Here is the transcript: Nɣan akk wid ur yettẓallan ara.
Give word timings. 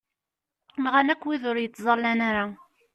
Nɣan 0.83 1.07
akk 1.13 1.23
wid 1.25 1.43
ur 1.49 1.57
yettẓallan 1.59 2.19
ara. 2.29 2.45